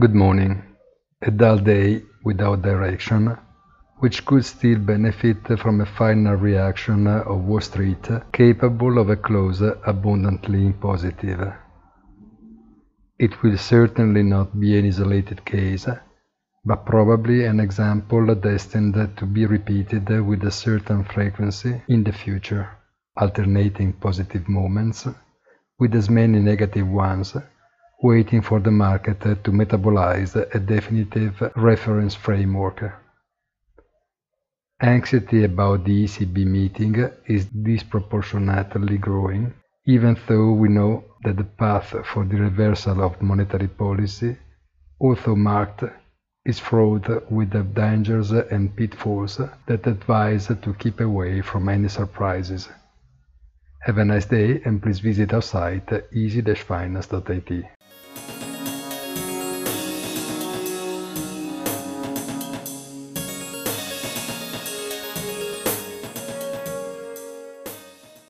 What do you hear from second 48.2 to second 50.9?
and pitfalls that advise to